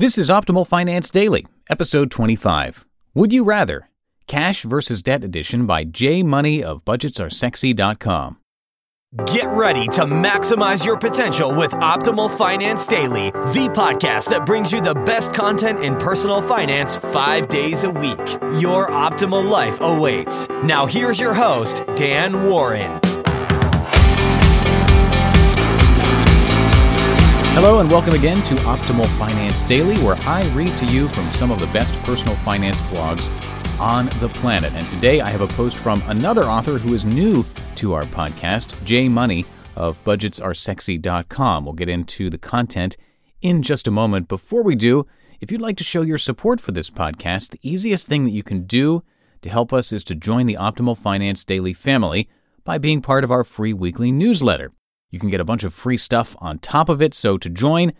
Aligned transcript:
This 0.00 0.16
is 0.16 0.30
Optimal 0.30 0.64
Finance 0.64 1.10
Daily, 1.10 1.44
episode 1.68 2.08
25. 2.12 2.86
Would 3.14 3.32
you 3.32 3.42
rather? 3.42 3.88
Cash 4.28 4.62
versus 4.62 5.02
Debt 5.02 5.24
Edition 5.24 5.66
by 5.66 5.82
J 5.82 6.22
Money 6.22 6.62
of 6.62 6.84
BudgetsAreSexy.com. 6.84 8.36
Get 9.26 9.48
ready 9.48 9.88
to 9.88 10.02
maximize 10.02 10.86
your 10.86 10.96
potential 10.96 11.52
with 11.52 11.72
Optimal 11.72 12.30
Finance 12.30 12.86
Daily, 12.86 13.32
the 13.32 13.68
podcast 13.74 14.30
that 14.30 14.46
brings 14.46 14.70
you 14.70 14.80
the 14.80 14.94
best 14.94 15.34
content 15.34 15.82
in 15.82 15.96
personal 15.96 16.42
finance 16.42 16.94
five 16.94 17.48
days 17.48 17.82
a 17.82 17.90
week. 17.90 18.38
Your 18.60 18.88
optimal 18.90 19.50
life 19.50 19.80
awaits. 19.80 20.48
Now, 20.62 20.86
here's 20.86 21.18
your 21.18 21.34
host, 21.34 21.82
Dan 21.96 22.48
Warren. 22.48 23.00
Hello, 27.60 27.80
and 27.80 27.90
welcome 27.90 28.14
again 28.14 28.40
to 28.44 28.54
Optimal 28.54 29.04
Finance 29.18 29.64
Daily, 29.64 29.96
where 30.04 30.14
I 30.28 30.46
read 30.54 30.78
to 30.78 30.86
you 30.86 31.08
from 31.08 31.24
some 31.32 31.50
of 31.50 31.58
the 31.58 31.66
best 31.66 32.00
personal 32.04 32.36
finance 32.44 32.80
blogs 32.82 33.32
on 33.80 34.06
the 34.20 34.28
planet. 34.28 34.72
And 34.74 34.86
today 34.86 35.20
I 35.20 35.28
have 35.30 35.40
a 35.40 35.48
post 35.48 35.76
from 35.76 36.00
another 36.02 36.44
author 36.44 36.78
who 36.78 36.94
is 36.94 37.04
new 37.04 37.44
to 37.74 37.94
our 37.94 38.04
podcast, 38.04 38.84
J 38.84 39.08
Money 39.08 39.44
of 39.74 40.00
BudgetsAreSexy.com. 40.04 41.64
We'll 41.64 41.74
get 41.74 41.88
into 41.88 42.30
the 42.30 42.38
content 42.38 42.96
in 43.42 43.62
just 43.62 43.88
a 43.88 43.90
moment. 43.90 44.28
Before 44.28 44.62
we 44.62 44.76
do, 44.76 45.08
if 45.40 45.50
you'd 45.50 45.60
like 45.60 45.78
to 45.78 45.84
show 45.84 46.02
your 46.02 46.16
support 46.16 46.60
for 46.60 46.70
this 46.70 46.90
podcast, 46.90 47.50
the 47.50 47.60
easiest 47.68 48.06
thing 48.06 48.24
that 48.24 48.30
you 48.30 48.44
can 48.44 48.66
do 48.66 49.02
to 49.42 49.50
help 49.50 49.72
us 49.72 49.92
is 49.92 50.04
to 50.04 50.14
join 50.14 50.46
the 50.46 50.58
Optimal 50.60 50.96
Finance 50.96 51.44
Daily 51.44 51.72
family 51.72 52.28
by 52.62 52.78
being 52.78 53.02
part 53.02 53.24
of 53.24 53.32
our 53.32 53.42
free 53.42 53.72
weekly 53.72 54.12
newsletter. 54.12 54.70
You 55.10 55.18
can 55.18 55.30
get 55.30 55.40
a 55.40 55.44
bunch 55.44 55.64
of 55.64 55.74
free 55.74 55.96
stuff 55.96 56.36
on 56.38 56.58
top 56.58 56.88
of 56.88 57.02
it. 57.02 57.14
So 57.14 57.38
to 57.38 57.48
join, 57.48 57.92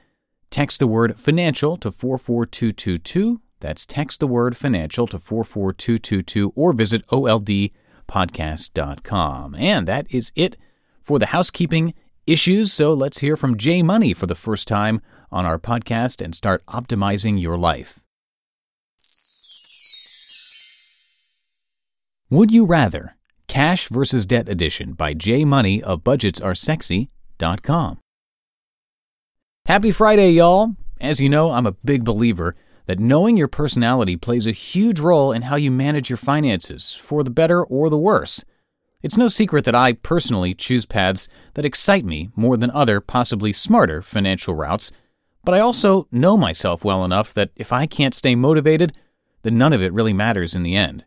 text 0.50 0.78
the 0.78 0.86
word 0.86 1.18
financial 1.18 1.76
to 1.78 1.90
44222. 1.90 3.40
That's 3.60 3.86
text 3.86 4.20
the 4.20 4.26
word 4.26 4.54
financial 4.56 5.06
to 5.08 5.18
44222 5.18 6.52
or 6.54 6.72
visit 6.72 7.06
oldpodcast.com. 7.08 9.54
And 9.54 9.88
that 9.88 10.06
is 10.10 10.32
it 10.36 10.56
for 11.02 11.18
the 11.18 11.26
housekeeping 11.26 11.94
issues. 12.26 12.72
So 12.72 12.92
let's 12.92 13.18
hear 13.18 13.36
from 13.36 13.56
J 13.56 13.82
Money 13.82 14.14
for 14.14 14.26
the 14.26 14.34
first 14.34 14.68
time 14.68 15.00
on 15.32 15.46
our 15.46 15.58
podcast 15.58 16.22
and 16.22 16.34
start 16.34 16.64
optimizing 16.66 17.40
your 17.40 17.58
life. 17.58 18.00
Would 22.30 22.52
you 22.52 22.66
rather 22.66 23.16
Cash 23.48 23.88
versus 23.88 24.26
Debt 24.26 24.48
Edition 24.48 24.92
by 24.92 25.14
J 25.14 25.44
Money 25.44 25.82
of 25.82 26.04
BudgetsAreSexy.com. 26.04 27.98
Happy 29.64 29.90
Friday, 29.90 30.30
y'all! 30.32 30.76
As 31.00 31.18
you 31.20 31.28
know, 31.30 31.50
I'm 31.50 31.66
a 31.66 31.72
big 31.72 32.04
believer 32.04 32.54
that 32.86 32.98
knowing 32.98 33.36
your 33.36 33.48
personality 33.48 34.16
plays 34.16 34.46
a 34.46 34.52
huge 34.52 35.00
role 35.00 35.32
in 35.32 35.42
how 35.42 35.56
you 35.56 35.70
manage 35.70 36.10
your 36.10 36.16
finances, 36.18 36.94
for 36.94 37.22
the 37.22 37.30
better 37.30 37.64
or 37.64 37.88
the 37.88 37.98
worse. 37.98 38.44
It's 39.02 39.16
no 39.16 39.28
secret 39.28 39.64
that 39.64 39.74
I 39.74 39.94
personally 39.94 40.54
choose 40.54 40.84
paths 40.84 41.28
that 41.54 41.64
excite 41.64 42.04
me 42.04 42.30
more 42.36 42.56
than 42.56 42.70
other, 42.70 43.00
possibly 43.00 43.52
smarter 43.52 44.02
financial 44.02 44.54
routes, 44.54 44.92
but 45.44 45.54
I 45.54 45.60
also 45.60 46.06
know 46.12 46.36
myself 46.36 46.84
well 46.84 47.04
enough 47.04 47.32
that 47.34 47.50
if 47.56 47.72
I 47.72 47.86
can't 47.86 48.14
stay 48.14 48.34
motivated, 48.34 48.92
then 49.42 49.56
none 49.56 49.72
of 49.72 49.80
it 49.80 49.92
really 49.92 50.12
matters 50.12 50.54
in 50.54 50.62
the 50.62 50.76
end. 50.76 51.04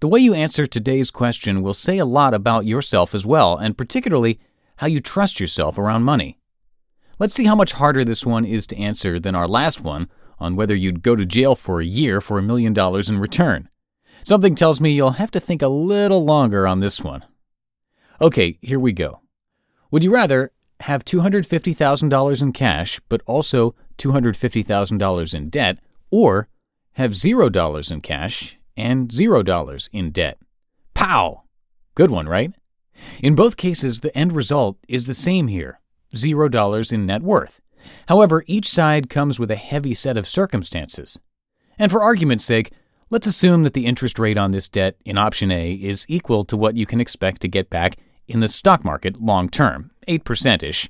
The 0.00 0.08
way 0.08 0.20
you 0.20 0.34
answer 0.34 0.66
today's 0.66 1.10
question 1.10 1.62
will 1.62 1.74
say 1.74 1.98
a 1.98 2.04
lot 2.04 2.34
about 2.34 2.66
yourself 2.66 3.14
as 3.14 3.24
well, 3.24 3.56
and 3.56 3.78
particularly 3.78 4.40
how 4.76 4.86
you 4.86 5.00
trust 5.00 5.40
yourself 5.40 5.78
around 5.78 6.02
money. 6.02 6.38
Let's 7.18 7.34
see 7.34 7.44
how 7.44 7.54
much 7.54 7.72
harder 7.72 8.04
this 8.04 8.26
one 8.26 8.44
is 8.44 8.66
to 8.66 8.76
answer 8.76 9.20
than 9.20 9.34
our 9.34 9.46
last 9.48 9.82
one 9.82 10.08
on 10.38 10.56
whether 10.56 10.74
you'd 10.74 11.02
go 11.02 11.14
to 11.14 11.24
jail 11.24 11.54
for 11.54 11.80
a 11.80 11.86
year 11.86 12.20
for 12.20 12.38
a 12.38 12.42
million 12.42 12.72
dollars 12.72 13.08
in 13.08 13.18
return. 13.18 13.68
Something 14.24 14.54
tells 14.54 14.80
me 14.80 14.90
you'll 14.90 15.12
have 15.12 15.30
to 15.32 15.40
think 15.40 15.62
a 15.62 15.68
little 15.68 16.24
longer 16.24 16.66
on 16.66 16.80
this 16.80 17.00
one. 17.00 17.24
Okay, 18.20 18.58
here 18.62 18.80
we 18.80 18.92
go. 18.92 19.20
Would 19.90 20.02
you 20.02 20.12
rather 20.12 20.50
have 20.80 21.04
$250,000 21.04 22.42
in 22.42 22.52
cash, 22.52 23.00
but 23.08 23.22
also 23.26 23.74
$250,000 23.98 25.34
in 25.34 25.48
debt, 25.50 25.78
or 26.10 26.48
have 26.94 27.12
$0 27.12 27.92
in 27.92 28.00
cash 28.00 28.58
and 28.76 29.08
$0 29.08 29.88
in 29.92 30.10
debt. 30.10 30.38
Pow! 30.94 31.42
Good 31.94 32.10
one, 32.10 32.28
right? 32.28 32.52
In 33.20 33.34
both 33.34 33.56
cases, 33.56 34.00
the 34.00 34.16
end 34.16 34.32
result 34.32 34.78
is 34.88 35.06
the 35.06 35.14
same 35.14 35.48
here 35.48 35.80
$0 36.14 36.92
in 36.92 37.06
net 37.06 37.22
worth. 37.22 37.60
However, 38.08 38.44
each 38.46 38.68
side 38.68 39.10
comes 39.10 39.38
with 39.38 39.50
a 39.50 39.56
heavy 39.56 39.94
set 39.94 40.16
of 40.16 40.28
circumstances. 40.28 41.20
And 41.78 41.90
for 41.90 42.02
argument's 42.02 42.44
sake, 42.44 42.72
let's 43.10 43.26
assume 43.26 43.64
that 43.64 43.74
the 43.74 43.86
interest 43.86 44.18
rate 44.18 44.38
on 44.38 44.52
this 44.52 44.68
debt 44.68 44.96
in 45.04 45.18
option 45.18 45.50
A 45.50 45.72
is 45.72 46.06
equal 46.08 46.44
to 46.46 46.56
what 46.56 46.76
you 46.76 46.86
can 46.86 47.00
expect 47.00 47.42
to 47.42 47.48
get 47.48 47.68
back 47.70 47.96
in 48.26 48.40
the 48.40 48.48
stock 48.48 48.84
market 48.84 49.20
long 49.20 49.48
term, 49.48 49.90
8% 50.08 50.62
ish, 50.62 50.88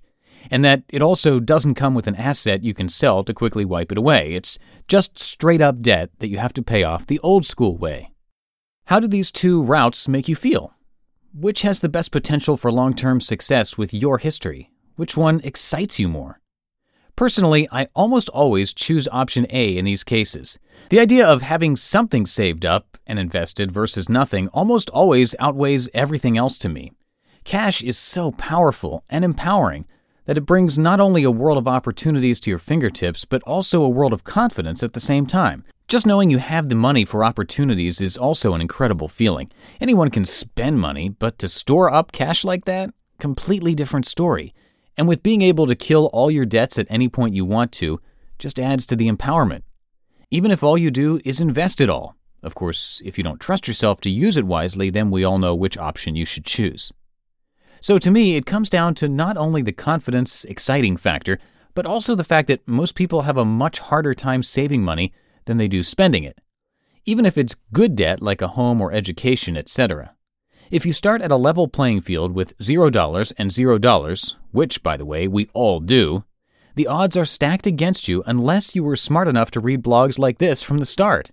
and 0.50 0.64
that 0.64 0.82
it 0.88 1.02
also 1.02 1.40
doesn't 1.40 1.74
come 1.74 1.94
with 1.94 2.06
an 2.06 2.16
asset 2.16 2.62
you 2.62 2.74
can 2.74 2.88
sell 2.88 3.24
to 3.24 3.34
quickly 3.34 3.64
wipe 3.64 3.92
it 3.92 3.98
away. 3.98 4.34
It's 4.34 4.58
just 4.88 5.18
straight 5.18 5.60
up 5.60 5.80
debt 5.80 6.10
that 6.18 6.28
you 6.28 6.38
have 6.38 6.52
to 6.54 6.62
pay 6.62 6.82
off 6.82 7.06
the 7.06 7.20
old 7.20 7.44
school 7.44 7.76
way. 7.76 8.10
How 8.86 9.00
do 9.00 9.08
these 9.08 9.30
two 9.30 9.62
routes 9.62 10.08
make 10.08 10.28
you 10.28 10.36
feel? 10.36 10.74
Which 11.32 11.62
has 11.62 11.80
the 11.80 11.88
best 11.88 12.12
potential 12.12 12.56
for 12.56 12.70
long 12.70 12.94
term 12.94 13.20
success 13.20 13.78
with 13.78 13.94
your 13.94 14.18
history? 14.18 14.70
Which 14.96 15.16
one 15.16 15.40
excites 15.42 15.98
you 15.98 16.08
more? 16.08 16.40
Personally, 17.16 17.68
I 17.70 17.88
almost 17.94 18.28
always 18.28 18.72
choose 18.72 19.08
option 19.10 19.46
A 19.50 19.76
in 19.76 19.84
these 19.84 20.04
cases. 20.04 20.58
The 20.90 20.98
idea 20.98 21.26
of 21.26 21.42
having 21.42 21.76
something 21.76 22.26
saved 22.26 22.66
up 22.66 22.98
and 23.06 23.18
invested 23.18 23.72
versus 23.72 24.08
nothing 24.08 24.48
almost 24.48 24.90
always 24.90 25.34
outweighs 25.38 25.88
everything 25.94 26.36
else 26.36 26.58
to 26.58 26.68
me. 26.68 26.92
Cash 27.44 27.82
is 27.82 27.98
so 27.98 28.32
powerful 28.32 29.04
and 29.08 29.24
empowering 29.24 29.86
that 30.26 30.38
it 30.38 30.46
brings 30.46 30.78
not 30.78 31.00
only 31.00 31.22
a 31.22 31.30
world 31.30 31.58
of 31.58 31.68
opportunities 31.68 32.40
to 32.40 32.50
your 32.50 32.58
fingertips, 32.58 33.24
but 33.24 33.42
also 33.42 33.82
a 33.82 33.88
world 33.88 34.12
of 34.12 34.24
confidence 34.24 34.82
at 34.82 34.92
the 34.92 35.00
same 35.00 35.26
time. 35.26 35.64
Just 35.86 36.06
knowing 36.06 36.30
you 36.30 36.38
have 36.38 36.68
the 36.68 36.74
money 36.74 37.04
for 37.04 37.24
opportunities 37.24 38.00
is 38.00 38.16
also 38.16 38.54
an 38.54 38.60
incredible 38.60 39.08
feeling. 39.08 39.50
Anyone 39.80 40.10
can 40.10 40.24
spend 40.24 40.80
money, 40.80 41.10
but 41.10 41.38
to 41.40 41.48
store 41.48 41.92
up 41.92 42.10
cash 42.12 42.42
like 42.44 42.64
that? 42.64 42.90
Completely 43.18 43.74
different 43.74 44.06
story. 44.06 44.54
And 44.96 45.06
with 45.06 45.22
being 45.22 45.42
able 45.42 45.66
to 45.66 45.74
kill 45.74 46.06
all 46.12 46.30
your 46.30 46.46
debts 46.46 46.78
at 46.78 46.86
any 46.88 47.08
point 47.08 47.34
you 47.34 47.44
want 47.44 47.70
to, 47.72 48.00
just 48.38 48.58
adds 48.58 48.86
to 48.86 48.96
the 48.96 49.10
empowerment. 49.10 49.62
Even 50.30 50.50
if 50.50 50.62
all 50.62 50.78
you 50.78 50.90
do 50.90 51.20
is 51.24 51.40
invest 51.40 51.80
it 51.80 51.90
all. 51.90 52.16
Of 52.42 52.54
course, 52.54 53.00
if 53.04 53.18
you 53.18 53.24
don't 53.24 53.40
trust 53.40 53.68
yourself 53.68 54.00
to 54.02 54.10
use 54.10 54.36
it 54.36 54.46
wisely, 54.46 54.90
then 54.90 55.10
we 55.10 55.24
all 55.24 55.38
know 55.38 55.54
which 55.54 55.78
option 55.78 56.16
you 56.16 56.24
should 56.24 56.44
choose. 56.44 56.92
So 57.80 57.98
to 57.98 58.10
me, 58.10 58.36
it 58.36 58.46
comes 58.46 58.70
down 58.70 58.94
to 58.96 59.08
not 59.08 59.36
only 59.36 59.62
the 59.62 59.72
confidence, 59.72 60.44
exciting 60.44 60.96
factor, 60.96 61.38
but 61.74 61.86
also 61.86 62.14
the 62.14 62.24
fact 62.24 62.48
that 62.48 62.66
most 62.66 62.94
people 62.94 63.22
have 63.22 63.36
a 63.36 63.44
much 63.44 63.78
harder 63.78 64.14
time 64.14 64.42
saving 64.42 64.82
money 64.82 65.12
than 65.44 65.58
they 65.58 65.68
do 65.68 65.82
spending 65.82 66.24
it. 66.24 66.38
even 67.04 67.26
if 67.26 67.36
it's 67.36 67.56
good 67.72 67.96
debt 67.96 68.22
like 68.22 68.40
a 68.40 68.48
home 68.48 68.80
or 68.80 68.92
education, 68.92 69.56
etc. 69.56 70.14
If 70.70 70.86
you 70.86 70.92
start 70.92 71.20
at 71.22 71.30
a 71.30 71.36
level 71.36 71.68
playing 71.68 72.00
field 72.00 72.32
with 72.32 72.56
$0 72.58 73.32
and 73.36 73.50
$0, 73.50 74.34
which, 74.52 74.82
by 74.82 74.96
the 74.96 75.04
way, 75.04 75.28
we 75.28 75.48
all 75.52 75.80
do, 75.80 76.24
the 76.74 76.86
odds 76.86 77.16
are 77.16 77.24
stacked 77.24 77.66
against 77.66 78.08
you 78.08 78.22
unless 78.26 78.74
you 78.74 78.82
were 78.82 78.96
smart 78.96 79.28
enough 79.28 79.50
to 79.52 79.60
read 79.60 79.82
blogs 79.82 80.18
like 80.18 80.38
this 80.38 80.62
from 80.62 80.78
the 80.78 80.86
start. 80.86 81.30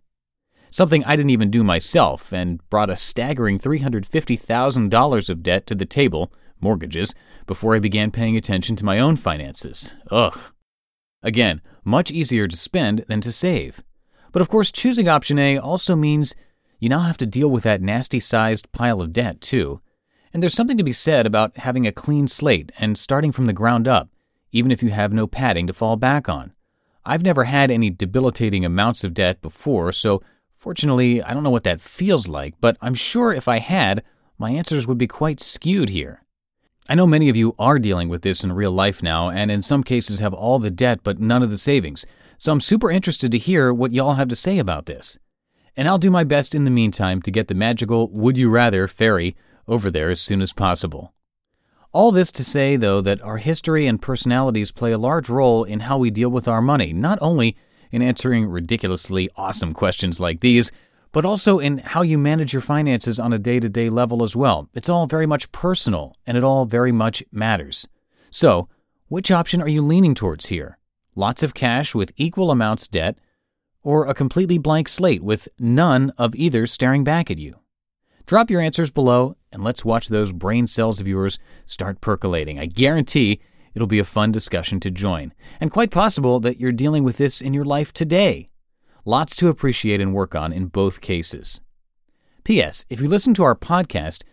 Something 0.73 1.03
I 1.03 1.18
didn't 1.18 1.31
even 1.31 1.51
do 1.51 1.65
myself 1.65 2.31
and 2.31 2.68
brought 2.69 2.89
a 2.89 2.95
staggering 2.95 3.59
$350,000 3.59 5.29
of 5.29 5.44
debt 5.44 5.68
to 5.68 5.75
the 5.75 5.85
table, 5.85 6.31
mortgages, 6.62 7.13
before 7.45 7.75
I 7.75 7.79
began 7.79 8.09
paying 8.09 8.38
attention 8.38 8.77
to 8.77 8.85
my 8.85 8.97
own 8.97 9.18
finances. 9.18 9.94
Ugh. 10.09 10.39
Again, 11.21 11.62
much 11.83 12.09
easier 12.09 12.47
to 12.47 12.56
spend 12.56 13.03
than 13.09 13.19
to 13.19 13.33
save. 13.33 13.83
But 14.31 14.41
of 14.41 14.47
course, 14.47 14.71
choosing 14.71 15.09
option 15.09 15.38
A 15.38 15.57
also 15.57 15.94
means 15.97 16.33
you 16.79 16.88
now 16.88 17.00
have 17.00 17.17
to 17.17 17.25
deal 17.25 17.50
with 17.50 17.63
that 17.63 17.81
nasty 17.81 18.21
sized 18.21 18.71
pile 18.71 19.01
of 19.01 19.12
debt, 19.12 19.41
too. 19.41 19.81
And 20.33 20.41
there's 20.41 20.53
something 20.53 20.77
to 20.77 20.85
be 20.85 20.94
said 20.94 21.25
about 21.25 21.57
having 21.57 21.85
a 21.85 21.91
clean 21.91 22.29
slate 22.29 22.71
and 22.79 22.97
starting 22.97 23.33
from 23.33 23.45
the 23.45 23.53
ground 23.53 23.89
up, 23.89 24.09
even 24.53 24.71
if 24.71 24.81
you 24.81 24.91
have 24.91 25.12
no 25.12 25.27
padding 25.27 25.67
to 25.67 25.74
fall 25.74 25.97
back 25.97 26.29
on. 26.29 26.53
I've 27.03 27.24
never 27.24 27.44
had 27.44 27.69
any 27.69 27.89
debilitating 27.89 28.63
amounts 28.63 29.03
of 29.03 29.13
debt 29.13 29.41
before, 29.41 29.91
so 29.91 30.24
fortunately, 30.62 31.24
I 31.24 31.34
don't 31.34 31.42
know 31.42 31.50
what 31.50 31.63
that 31.63 31.81
feels 31.81 32.28
like, 32.28 32.54
but 32.62 32.78
I'm 32.81 32.94
sure 32.94 33.34
if 33.34 33.48
I 33.48 33.58
had, 33.58 34.04
my 34.38 34.52
answers 34.52 34.86
would 34.86 35.00
be 35.00 35.08
quite 35.08 35.40
skewed 35.40 35.90
here. 35.90 36.22
I 36.88 36.94
know 36.94 37.08
many 37.08 37.30
of 37.30 37.36
you 37.36 37.56
are 37.58 37.80
dealing 37.80 38.10
with 38.10 38.22
this 38.22 38.44
in 38.44 38.54
real 38.54 38.72
life 38.72 39.02
now, 39.02 39.31
and 39.31 39.50
in 39.50 39.63
some 39.63 39.84
cases 39.84 40.19
have 40.19 40.36
all 40.36 40.60
the 40.60 40.69
debt 40.69 41.00
but 41.02 41.19
none 41.19 41.42
of 41.42 41.50
the 41.50 41.58
savings, 41.58 42.06
so 42.38 42.52
I'm 42.52 42.60
super 42.60 42.92
interested 42.92 43.31
to 43.31 43.40
hear 43.40 43.74
what 43.74 43.92
y'all 43.92 44.13
have 44.13 44.28
to 44.28 44.36
say 44.36 44.60
about 44.60 44.86
this. 44.86 45.18
And 45.75 45.88
I'll 45.88 45.98
do 45.98 46.12
my 46.12 46.24
best 46.24 46.54
in 46.54 46.63
the 46.63 46.69
meantime 46.69 47.24
to 47.24 47.31
get 47.31 47.48
the 47.48 47.56
magical 47.56 48.10
Would 48.10 48.38
You 48.38 48.52
Rather 48.52 48.88
fairy 48.88 49.36
over 49.68 49.90
there 49.90 50.12
as 50.12 50.22
soon 50.22 50.44
as 50.44 50.54
possible. 50.54 51.12
All 51.92 52.12
this 52.12 52.31
to 52.34 52.44
say, 52.44 52.75
though, 52.75 53.02
that 53.02 53.22
our 53.22 53.38
history 53.38 53.88
and 53.88 54.00
personalities 54.00 54.72
play 54.72 54.92
a 54.92 55.00
large 55.00 55.28
role 55.28 55.63
in 55.63 55.81
how 55.81 55.98
we 55.98 56.12
deal 56.12 56.30
with 56.30 56.48
our 56.48 56.62
money, 56.62 56.94
not 56.94 57.18
only 57.19 57.58
in 57.91 58.01
answering 58.01 58.45
ridiculously 58.47 59.29
awesome 59.35 59.73
questions 59.73 60.19
like 60.19 60.39
these, 60.39 60.71
but 61.11 61.25
also 61.25 61.59
in 61.59 61.79
how 61.79 62.01
you 62.01 62.17
manage 62.17 62.53
your 62.53 62.61
finances 62.61 63.19
on 63.19 63.33
a 63.33 63.39
day 63.39 63.59
to 63.59 63.69
day 63.69 63.89
level 63.89 64.23
as 64.23 64.35
well. 64.35 64.69
It's 64.73 64.89
all 64.89 65.07
very 65.07 65.25
much 65.25 65.51
personal, 65.51 66.15
and 66.25 66.38
it 66.38 66.43
all 66.43 66.65
very 66.65 66.91
much 66.91 67.23
matters. 67.31 67.88
So, 68.29 68.69
which 69.07 69.31
option 69.31 69.61
are 69.61 69.67
you 69.67 69.81
leaning 69.81 70.15
towards 70.15 70.45
here? 70.45 70.77
lots 71.15 71.43
of 71.43 71.53
cash 71.53 71.93
with 71.93 72.11
equal 72.15 72.51
amounts 72.51 72.88
debt, 72.88 73.17
or 73.83 74.05
a 74.05 74.13
completely 74.13 74.57
blank 74.57 74.88
slate 74.88 75.23
with 75.23 75.49
none 75.59 76.11
of 76.17 76.35
either 76.35 76.67
staring 76.67 77.03
back 77.03 77.31
at 77.31 77.38
you? 77.38 77.59
Drop 78.25 78.49
your 78.49 78.61
answers 78.61 78.91
below 78.91 79.35
and 79.51 79.63
let's 79.63 79.83
watch 79.83 80.07
those 80.07 80.31
brain 80.31 80.67
cells 80.67 80.99
of 80.99 81.07
yours 81.07 81.39
start 81.65 81.99
percolating. 81.99 82.59
I 82.59 82.67
guarantee 82.67 83.41
it'll 83.73 83.88
be 83.88 84.00
a 84.00 84.03
fun 84.03 84.31
discussion 84.31 84.79
to 84.81 84.91
join, 84.91 85.33
and 85.59 85.71
quite 85.71 85.91
possible 85.91 86.39
that 86.39 86.59
you're 86.59 86.71
dealing 86.71 87.03
with 87.03 87.18
this 87.18 87.41
in 87.41 87.53
your 87.53 87.65
life 87.65 87.94
today. 87.94 88.50
Lots 89.06 89.35
to 89.38 89.47
appreciate 89.47 90.01
and 90.01 90.13
work 90.13 90.35
on 90.35 90.53
in 90.53 90.68
both 90.68 91.01
cases. 91.01 91.62
P.S. 92.44 92.85
If 92.89 93.00
you 93.00 93.07
listen 93.07 93.33
to 93.35 93.44
our 93.44 93.56
podcast, 93.56 94.23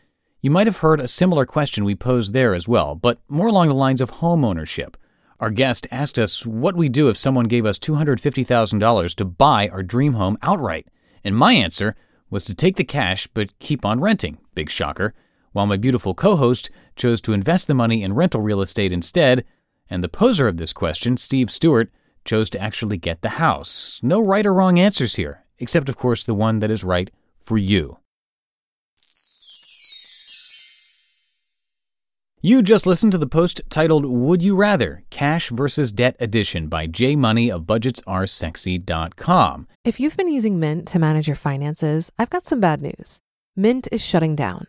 you 0.41 0.51
might 0.51 0.67
have 0.67 0.79
heard 0.79 1.01
a 1.01 1.09
similar 1.09 1.45
question 1.45 1.85
we 1.85 1.95
posed 1.95 2.33
there 2.33 2.55
as 2.55 2.69
well, 2.69 2.95
but 2.95 3.21
more 3.29 3.49
along 3.49 3.69
the 3.69 3.75
lines 3.75 4.01
of 4.01 4.11
home 4.11 4.45
ownership. 4.45 4.97
Our 5.41 5.51
guest 5.51 5.87
asked 5.91 6.19
us 6.19 6.45
what 6.45 6.77
we 6.77 6.89
do 6.89 7.09
if 7.09 7.17
someone 7.17 7.47
gave 7.47 7.65
us 7.65 7.79
$250,000 7.79 9.15
to 9.15 9.25
buy 9.25 9.69
our 9.69 9.83
dream 9.83 10.15
home 10.15 10.39
outright. 10.43 10.89
And 11.25 11.37
my 11.37 11.53
answer 11.53 11.95
was 12.31 12.45
to 12.45 12.55
take 12.55 12.77
the 12.77 12.85
cash 12.85 13.29
but 13.35 13.59
keep 13.59 13.85
on 13.85 14.01
renting. 14.01 14.39
Big 14.55 14.71
shocker. 14.71 15.15
While 15.59 15.67
my 15.67 15.77
beautiful 15.77 16.15
co 16.15 16.37
host 16.37 16.71
chose 16.95 17.21
to 17.23 17.33
invest 17.33 17.67
the 17.67 17.75
money 17.75 18.05
in 18.05 18.13
rental 18.13 18.41
real 18.41 18.61
estate 18.61 18.93
instead. 18.93 19.45
And 19.91 20.05
the 20.05 20.09
poser 20.09 20.47
of 20.47 20.57
this 20.57 20.73
question, 20.73 21.17
Steve 21.17 21.51
Stewart, 21.51 21.91
chose 22.25 22.49
to 22.51 22.61
actually 22.61 22.97
get 22.97 23.23
the 23.23 23.31
house. 23.31 23.99
No 24.01 24.21
right 24.21 24.47
or 24.47 24.55
wrong 24.55 24.79
answers 24.79 25.17
here, 25.17 25.47
except, 25.59 25.89
of 25.89 25.97
course, 25.97 26.25
the 26.25 26.33
one 26.33 26.61
that 26.61 26.71
is 26.71 26.85
right 26.85 27.11
for 27.45 27.59
you. 27.59 27.99
You 32.41 32.63
just 32.63 32.87
listened 32.87 33.11
to 33.11 33.19
the 33.19 33.27
post 33.27 33.61
titled 33.69 34.07
Would 34.07 34.43
You 34.43 34.55
Rather 34.55 35.03
Cash 35.11 35.49
versus 35.49 35.91
Debt 35.91 36.15
Edition 36.21 36.69
by 36.69 36.87
J 36.87 37.17
Money 37.17 37.51
of 37.51 37.63
BudgetsAreSexy.com. 37.63 39.67
If 39.85 39.99
you've 39.99 40.17
been 40.17 40.33
using 40.33 40.61
Mint 40.61 40.87
to 40.87 41.01
manage 41.01 41.27
your 41.27 41.35
finances, 41.35 42.13
I've 42.17 42.31
got 42.31 42.47
some 42.47 42.61
bad 42.61 42.81
news. 42.81 43.19
Mint 43.57 43.89
is 43.91 44.01
shutting 44.01 44.37
down. 44.37 44.69